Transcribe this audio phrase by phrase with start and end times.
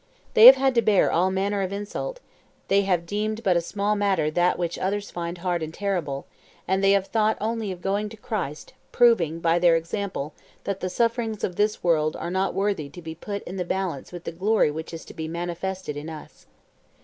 [0.33, 2.21] They have had to bear all manner of insult;
[2.69, 6.25] they have deemed but a small matter that which others find hard and terrible;
[6.67, 10.33] and they have thought only of going to Christ, proving by their example
[10.63, 14.11] that the sufferings of this world are not worthy to be put in the balance
[14.11, 16.47] with the glory which is to be manifested in us.